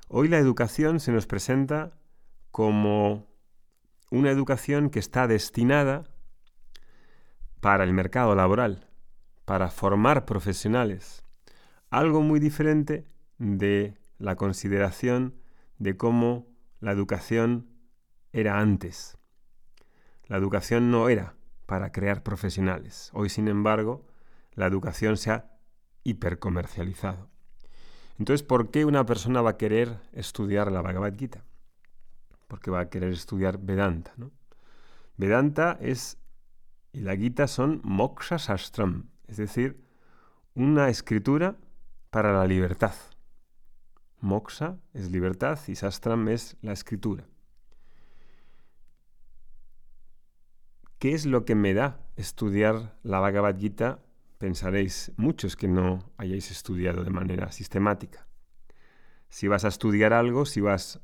[0.07, 1.97] Hoy la educación se nos presenta
[2.51, 3.27] como
[4.09, 6.05] una educación que está destinada
[7.59, 8.87] para el mercado laboral,
[9.43, 11.23] para formar profesionales,
[11.89, 13.05] algo muy diferente
[13.37, 15.35] de la consideración
[15.77, 16.47] de cómo
[16.79, 17.67] la educación
[18.31, 19.16] era antes.
[20.27, 23.11] La educación no era para crear profesionales.
[23.13, 24.05] Hoy, sin embargo,
[24.53, 25.51] la educación se ha
[26.03, 27.29] hipercomercializado.
[28.19, 31.43] Entonces, ¿por qué una persona va a querer estudiar la Bhagavad Gita?
[32.47, 34.13] Porque va a querer estudiar Vedanta.
[34.17, 34.31] ¿no?
[35.17, 36.17] Vedanta es
[36.93, 39.83] y la Gita son moksha sastram, es decir,
[40.55, 41.55] una escritura
[42.09, 42.95] para la libertad.
[44.19, 47.25] Moksha es libertad y sastram es la escritura.
[50.99, 53.99] ¿Qué es lo que me da estudiar la Bhagavad Gita?
[54.39, 58.27] Pensaréis muchos que no hayáis estudiado de manera sistemática.
[59.29, 60.99] Si vas a estudiar algo, si vas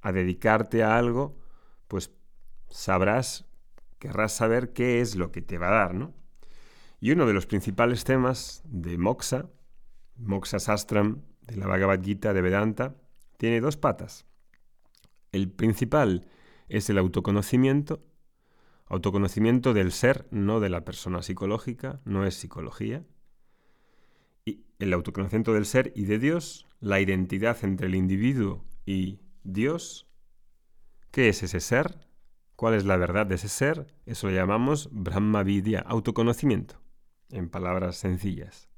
[0.00, 1.38] a dedicarte a algo,
[1.86, 2.10] pues
[2.68, 3.46] sabrás,
[4.00, 6.14] querrás saber qué es lo que te va a dar, ¿no?
[6.98, 9.48] Y uno de los principales temas de Moksha,
[10.16, 12.96] Moksha Sastram, de la Bhagavad Gita de Vedanta,
[13.36, 14.26] tiene dos patas.
[15.30, 16.26] El principal
[16.68, 18.02] es el autoconocimiento
[18.86, 23.04] Autoconocimiento del ser, no de la persona psicológica, no es psicología.
[24.44, 30.08] Y el autoconocimiento del ser y de Dios, la identidad entre el individuo y Dios.
[31.10, 32.08] ¿Qué es ese ser?
[32.56, 33.94] ¿Cuál es la verdad de ese ser?
[34.06, 36.80] Eso lo llamamos Brahma Vidya, autoconocimiento,
[37.30, 38.68] en palabras sencillas.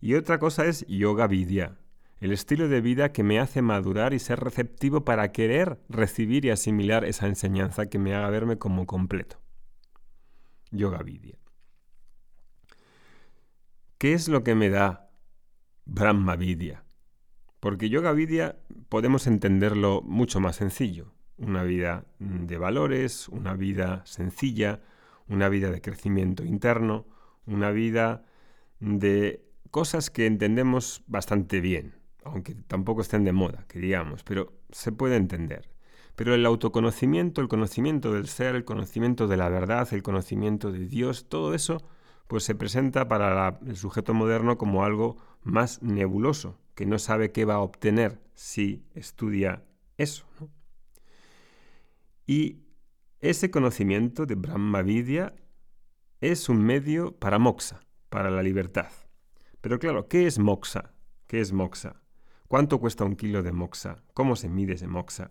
[0.00, 1.78] Y otra cosa es Yoga Vidya,
[2.20, 6.50] el estilo de vida que me hace madurar y ser receptivo para querer recibir y
[6.50, 9.40] asimilar esa enseñanza que me haga verme como completo.
[10.70, 11.38] Yoga Vidya.
[13.98, 15.10] ¿Qué es lo que me da
[15.84, 16.84] Brahma Vidya?
[17.60, 18.56] Porque Yoga Vidya
[18.88, 21.12] podemos entenderlo mucho más sencillo.
[21.36, 24.80] Una vida de valores, una vida sencilla,
[25.28, 27.06] una vida de crecimiento interno,
[27.46, 28.24] una vida
[28.80, 31.97] de cosas que entendemos bastante bien,
[32.32, 35.70] aunque tampoco estén de moda, que digamos, pero se puede entender.
[36.16, 40.86] Pero el autoconocimiento, el conocimiento del ser, el conocimiento de la verdad, el conocimiento de
[40.86, 41.78] Dios, todo eso,
[42.26, 47.44] pues se presenta para el sujeto moderno como algo más nebuloso, que no sabe qué
[47.44, 49.64] va a obtener si estudia
[49.96, 50.26] eso.
[52.26, 52.64] Y
[53.20, 55.34] ese conocimiento de Brahma Vidya
[56.20, 58.90] es un medio para moksha, para la libertad.
[59.60, 60.92] Pero claro, ¿qué es moksha?
[61.26, 62.02] ¿Qué es moksha?
[62.48, 64.02] ¿Cuánto cuesta un kilo de moxa?
[64.14, 65.30] ¿Cómo se mide ese moxa?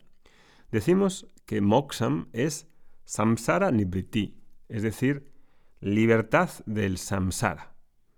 [0.71, 2.67] Decimos que moksam es
[3.05, 4.37] samsara nibriti,
[4.69, 5.31] es decir,
[5.79, 7.73] libertad del samsara.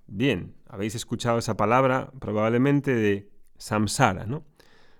[0.05, 4.43] Bien, habéis escuchado esa palabra probablemente de samsara, ¿no?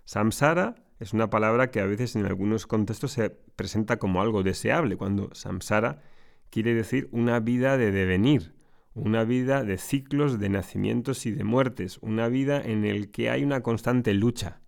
[0.05, 4.95] Samsara es una palabra que a veces en algunos contextos se presenta como algo deseable,
[4.95, 6.01] cuando samsara
[6.49, 8.53] quiere decir una vida de devenir,
[8.93, 13.43] una vida de ciclos de nacimientos y de muertes, una vida en el que hay
[13.43, 14.61] una constante lucha.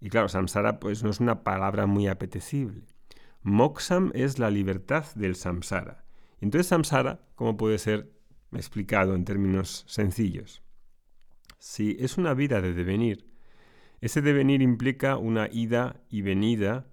[0.00, 2.86] Y claro, samsara pues no es una palabra muy apetecible.
[3.42, 6.04] Moksam es la libertad del samsara.
[6.40, 8.10] Entonces samsara, ¿cómo puede ser
[8.52, 10.62] explicado en términos sencillos?
[11.58, 13.30] Si es una vida de devenir,
[14.00, 16.86] ese devenir implica una ida y venida,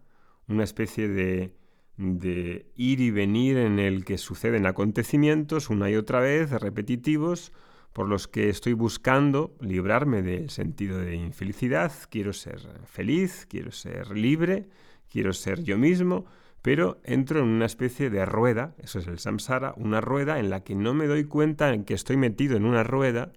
[0.48, 1.56] una especie de
[1.98, 7.52] de ir y venir en el que suceden acontecimientos una y otra vez, repetitivos,
[7.92, 14.12] por los que estoy buscando librarme del sentido de infelicidad, quiero ser feliz, quiero ser
[14.12, 14.70] libre,
[15.10, 16.26] quiero ser yo mismo,
[16.62, 20.64] pero entro en una especie de rueda, eso es el samsara, una rueda en la
[20.64, 23.34] que no me doy cuenta en que estoy metido en una rueda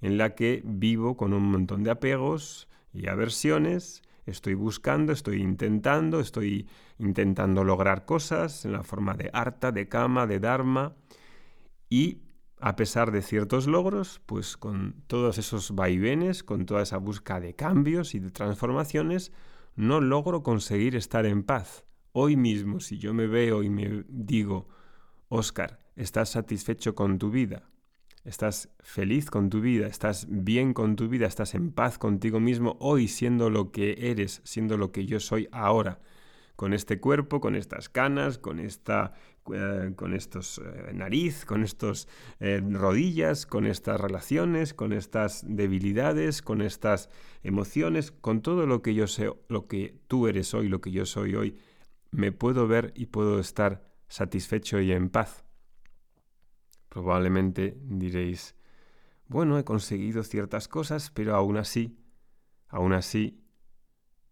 [0.00, 6.20] en la que vivo con un montón de apegos y aversiones Estoy buscando, estoy intentando,
[6.20, 10.94] estoy intentando lograr cosas en la forma de arta, de kama, de dharma.
[11.88, 12.18] Y
[12.60, 17.54] a pesar de ciertos logros, pues con todos esos vaivenes, con toda esa búsqueda de
[17.54, 19.32] cambios y de transformaciones,
[19.76, 21.84] no logro conseguir estar en paz.
[22.12, 24.68] Hoy mismo, si yo me veo y me digo,
[25.28, 27.70] Oscar, ¿estás satisfecho con tu vida?
[28.28, 32.76] Estás feliz con tu vida, estás bien con tu vida, estás en paz contigo mismo
[32.78, 36.00] hoy siendo lo que eres, siendo lo que yo soy ahora,
[36.54, 39.14] con este cuerpo, con estas canas, con esta
[39.50, 42.06] eh, con estos eh, nariz, con estos
[42.38, 47.08] eh, rodillas, con estas relaciones, con estas debilidades, con estas
[47.42, 51.06] emociones, con todo lo que yo sé, lo que tú eres hoy, lo que yo
[51.06, 51.56] soy hoy,
[52.10, 55.47] me puedo ver y puedo estar satisfecho y en paz.
[56.88, 58.54] Probablemente diréis,
[59.26, 61.98] bueno, he conseguido ciertas cosas, pero aún así,
[62.68, 63.44] aún así,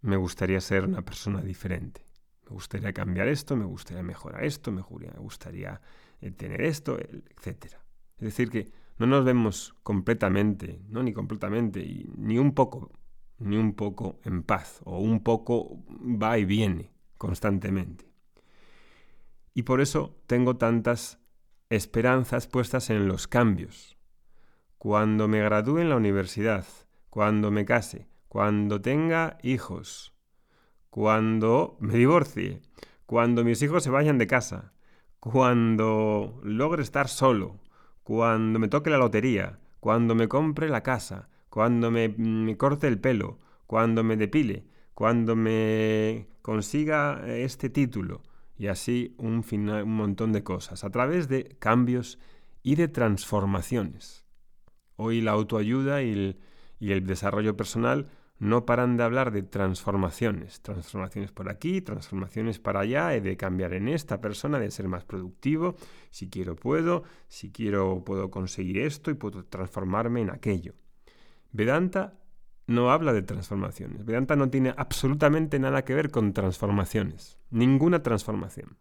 [0.00, 2.04] me gustaría ser una persona diferente.
[2.48, 5.80] Me gustaría cambiar esto, me gustaría mejorar esto, me gustaría
[6.20, 7.74] eh, tener esto, etc.
[8.16, 12.92] Es decir, que no nos vemos completamente, no ni completamente, ni un poco,
[13.38, 18.08] ni un poco en paz, o un poco va y viene constantemente.
[19.52, 21.18] Y por eso tengo tantas
[21.70, 23.96] esperanzas puestas en los cambios.
[24.78, 26.64] Cuando me gradúe en la universidad,
[27.10, 30.14] cuando me case, cuando tenga hijos,
[30.90, 32.60] cuando me divorcie,
[33.06, 34.72] cuando mis hijos se vayan de casa,
[35.20, 37.60] cuando logre estar solo,
[38.02, 43.00] cuando me toque la lotería, cuando me compre la casa, cuando me, me corte el
[43.00, 48.22] pelo, cuando me depile, cuando me consiga este título,
[48.58, 52.18] y así un, un montón de cosas, a través de cambios
[52.62, 54.24] y de transformaciones.
[54.96, 56.38] Hoy la autoayuda y el,
[56.80, 58.08] y el desarrollo personal
[58.38, 63.72] no paran de hablar de transformaciones, transformaciones por aquí, transformaciones para allá, he de cambiar
[63.72, 65.76] en esta persona, de ser más productivo,
[66.10, 70.74] si quiero puedo, si quiero puedo conseguir esto y puedo transformarme en aquello.
[71.52, 72.14] Vedanta
[72.66, 74.04] no habla de transformaciones.
[74.04, 77.38] Vedanta no tiene absolutamente nada que ver con transformaciones.
[77.50, 78.76] Ninguna transformación.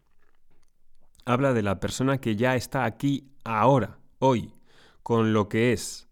[1.25, 4.53] Habla de la persona que ya está aquí ahora, hoy,
[5.03, 6.07] con lo que es,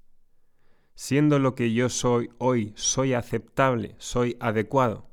[0.96, 5.10] siendo lo que yo soy hoy, soy aceptable, soy adecuado.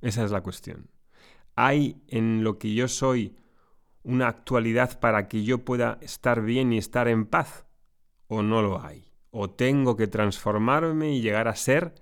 [0.00, 0.88] Esa es la cuestión.
[1.56, 3.36] ¿Hay en lo que yo soy
[4.02, 7.64] una actualidad para que yo pueda estar bien y estar en paz?
[8.26, 9.12] ¿O no lo hay?
[9.30, 11.94] ¿O tengo que transformarme y llegar a ser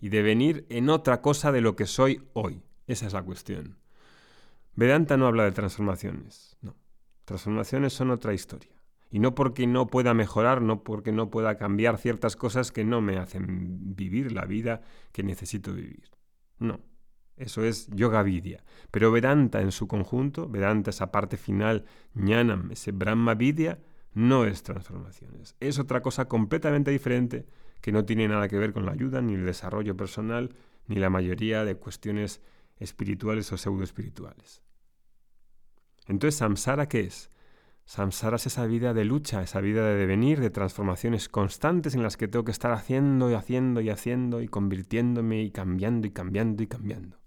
[0.00, 2.62] y devenir en otra cosa de lo que soy hoy?
[2.86, 3.78] Esa es la cuestión.
[4.74, 6.76] Vedanta no habla de transformaciones, no.
[7.24, 8.70] Transformaciones son otra historia.
[9.10, 13.00] Y no porque no pueda mejorar, no porque no pueda cambiar ciertas cosas que no
[13.00, 16.10] me hacen vivir la vida que necesito vivir.
[16.58, 16.80] No.
[17.36, 18.64] Eso es Yoga Vidya.
[18.90, 21.84] Pero Vedanta en su conjunto, Vedanta, esa parte final,
[22.14, 23.78] Jnanam, ese Brahma Vidya,
[24.14, 25.54] no es transformaciones.
[25.60, 27.46] Es otra cosa completamente diferente
[27.80, 30.54] que no tiene nada que ver con la ayuda, ni el desarrollo personal,
[30.86, 32.40] ni la mayoría de cuestiones
[32.78, 34.62] espirituales o pseudoespirituales.
[36.06, 37.30] Entonces, samsara, ¿qué es?
[37.84, 42.16] Samsara es esa vida de lucha, esa vida de devenir, de transformaciones constantes en las
[42.16, 46.62] que tengo que estar haciendo y haciendo y haciendo y convirtiéndome y cambiando y cambiando
[46.62, 47.18] y cambiando.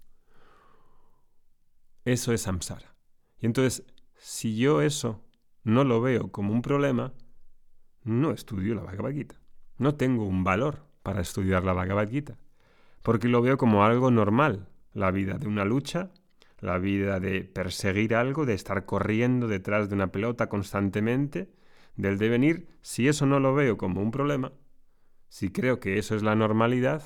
[2.04, 2.94] Eso es samsara.
[3.38, 3.84] Y entonces,
[4.16, 5.24] si yo eso
[5.64, 7.14] no lo veo como un problema,
[8.02, 9.39] no estudio la Bhagavad.
[9.80, 12.38] No tengo un valor para estudiar la Bhagavad Gita,
[13.02, 16.10] porque lo veo como algo normal, la vida de una lucha
[16.60, 21.50] la vida de perseguir algo, de estar corriendo detrás de una pelota constantemente,
[21.96, 24.52] del devenir, si eso no lo veo como un problema,
[25.28, 27.02] si creo que eso es la normalidad,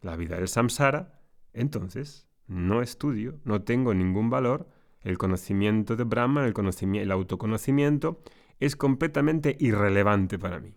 [0.00, 1.20] la vida del samsara,
[1.52, 4.68] entonces no estudio, no tengo ningún valor,
[5.02, 6.54] el conocimiento de Brahma, el,
[6.96, 8.22] el autoconocimiento,
[8.58, 10.74] es completamente irrelevante para mí.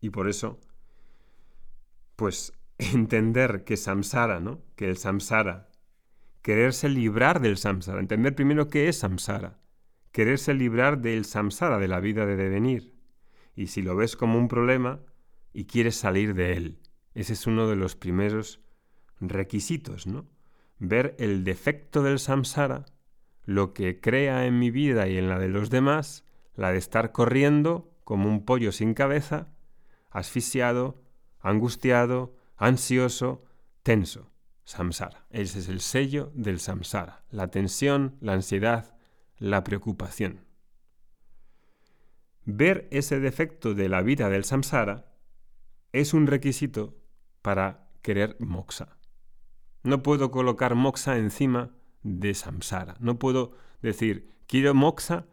[0.00, 0.60] Y por eso,
[2.16, 4.62] pues entender que samsara, ¿no?
[4.74, 5.68] Que el samsara,
[6.42, 9.58] quererse librar del samsara, entender primero qué es samsara,
[10.12, 12.94] quererse librar del samsara, de la vida de devenir.
[13.54, 15.00] Y si lo ves como un problema
[15.52, 16.78] y quieres salir de él,
[17.14, 18.60] ese es uno de los primeros
[19.20, 20.26] requisitos, ¿no?
[20.78, 22.84] Ver el defecto del samsara,
[23.44, 26.24] lo que crea en mi vida y en la de los demás,
[26.54, 29.48] la de estar corriendo como un pollo sin cabeza,
[30.16, 31.02] asfixiado,
[31.40, 33.44] angustiado, ansioso,
[33.82, 34.32] tenso.
[34.64, 35.26] Samsara.
[35.30, 37.22] Ese es el sello del samsara.
[37.30, 38.96] La tensión, la ansiedad,
[39.38, 40.40] la preocupación.
[42.44, 45.12] Ver ese defecto de la vida del samsara
[45.92, 46.96] es un requisito
[47.42, 48.96] para querer moksha.
[49.84, 52.96] No puedo colocar moksha encima de samsara.
[52.98, 55.26] No puedo decir quiero moksha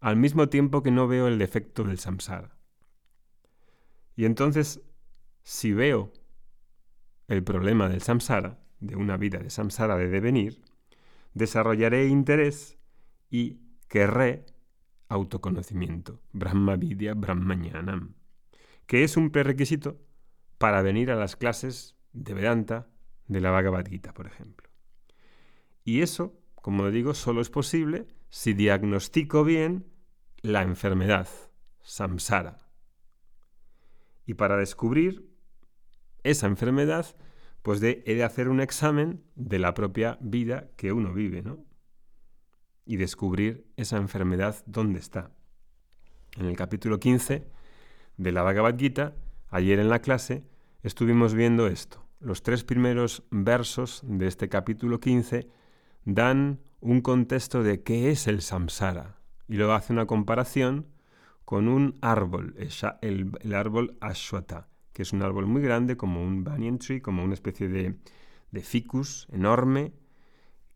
[0.00, 2.56] al mismo tiempo que no veo el defecto del samsara.
[4.16, 4.82] Y entonces,
[5.42, 6.12] si veo
[7.28, 10.60] el problema del samsara, de una vida de samsara de devenir,
[11.34, 12.78] desarrollaré interés
[13.30, 14.44] y querré
[15.08, 18.14] autoconocimiento, Brahma Vidya Brahmañanam,
[18.86, 20.00] que es un prerequisito
[20.58, 22.88] para venir a las clases de Vedanta
[23.26, 24.68] de la Bhagavad Gita, por ejemplo.
[25.84, 29.86] Y eso, como digo, solo es posible si diagnostico bien
[30.40, 31.28] la enfermedad,
[31.80, 32.58] samsara.
[34.26, 35.28] Y para descubrir
[36.22, 37.06] esa enfermedad,
[37.62, 41.64] pues de, he de hacer un examen de la propia vida que uno vive, ¿no?
[42.84, 45.30] Y descubrir esa enfermedad dónde está.
[46.36, 47.46] En el capítulo 15
[48.16, 49.14] de la Bhagavad Gita,
[49.48, 50.44] ayer en la clase,
[50.82, 52.04] estuvimos viendo esto.
[52.20, 55.48] Los tres primeros versos de este capítulo 15
[56.04, 60.86] dan un contexto de qué es el samsara y luego hace una comparación
[61.44, 62.54] con un árbol,
[63.00, 67.34] el, árbol Ashwata que es un árbol muy grande, como un banyan tree, como una
[67.34, 67.96] especie de,
[68.50, 69.92] de ficus enorme,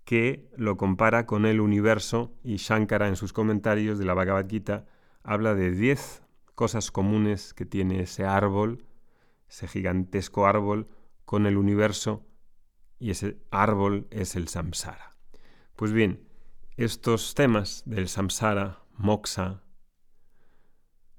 [0.05, 4.87] que lo compara con el universo y Shankara en sus comentarios de la Bhagavad Gita
[5.23, 6.23] habla de 10
[6.55, 8.87] cosas comunes que tiene ese árbol,
[9.49, 10.89] ese gigantesco árbol,
[11.25, 12.25] con el universo
[12.99, 15.11] y ese árbol es el samsara.
[15.75, 16.27] Pues bien,
[16.77, 19.63] estos temas del samsara, moksha,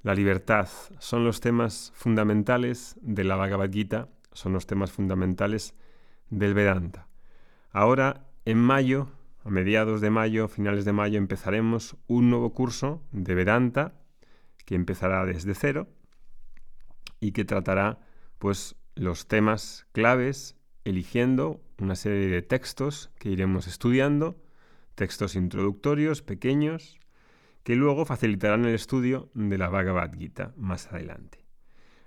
[0.07, 5.75] la libertad son los temas fundamentales de la Bhagavad Gita, son los temas fundamentales
[6.29, 7.09] del Vedanta.
[7.71, 9.09] Ahora, en mayo,
[9.43, 13.95] a mediados de mayo, finales de mayo, empezaremos un nuevo curso de Vedanta
[14.63, 15.89] que empezará desde cero
[17.19, 17.99] y que tratará
[18.37, 24.41] pues los temas claves eligiendo una serie de textos que iremos estudiando,
[24.95, 26.97] textos introductorios pequeños
[27.67, 31.43] que luego facilitarán el estudio de la Bhagavad Gita más adelante.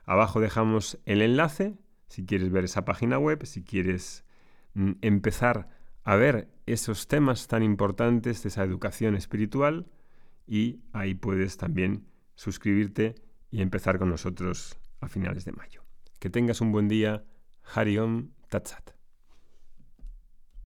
[0.06, 1.76] Abajo dejamos el enlace
[2.08, 4.24] si quieres ver esa página web, si quieres
[4.72, 5.68] mm, empezar
[6.02, 9.90] a ver esos temas tan importantes de esa educación espiritual
[10.46, 13.16] y ahí puedes también suscribirte
[13.50, 15.84] y empezar con nosotros a finales de mayo.
[16.20, 17.22] Que tengas un buen día.
[17.74, 18.99] Hariom Tatsat.